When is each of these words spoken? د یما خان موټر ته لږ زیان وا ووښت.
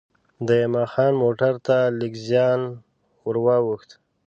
د 0.47 0.49
یما 0.63 0.83
خان 0.91 1.13
موټر 1.23 1.53
ته 1.65 1.77
لږ 1.99 2.13
زیان 2.27 2.61
وا 3.45 3.57
ووښت. 3.65 3.91